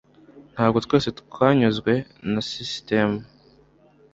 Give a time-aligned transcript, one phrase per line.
[0.53, 1.93] Ntabwo twese twanyuzwe
[2.31, 3.17] na sisitemu.